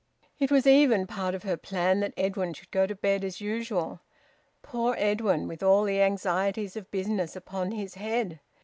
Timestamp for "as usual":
3.23-3.99